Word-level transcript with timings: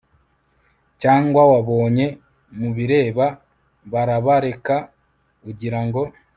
cyangwa 1.01 1.41
wabonye 1.51 2.05
mubireba 2.57 3.25
barabareka 3.91 4.75
ugirango 5.49 6.01